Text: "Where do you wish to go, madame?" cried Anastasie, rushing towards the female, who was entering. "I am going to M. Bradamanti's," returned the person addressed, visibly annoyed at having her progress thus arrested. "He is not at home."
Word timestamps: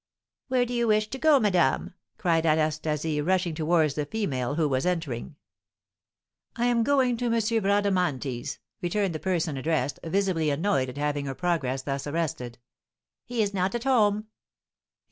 "Where 0.47 0.65
do 0.65 0.73
you 0.73 0.87
wish 0.87 1.09
to 1.11 1.19
go, 1.19 1.39
madame?" 1.39 1.93
cried 2.17 2.43
Anastasie, 2.43 3.21
rushing 3.21 3.53
towards 3.53 3.93
the 3.93 4.07
female, 4.07 4.55
who 4.55 4.67
was 4.67 4.83
entering. 4.83 5.35
"I 6.55 6.65
am 6.65 6.81
going 6.81 7.17
to 7.17 7.25
M. 7.25 7.33
Bradamanti's," 7.33 8.57
returned 8.81 9.13
the 9.13 9.19
person 9.19 9.57
addressed, 9.57 9.99
visibly 10.03 10.49
annoyed 10.49 10.89
at 10.89 10.97
having 10.97 11.27
her 11.27 11.35
progress 11.35 11.83
thus 11.83 12.07
arrested. 12.07 12.57
"He 13.25 13.43
is 13.43 13.53
not 13.53 13.75
at 13.75 13.83
home." 13.83 14.25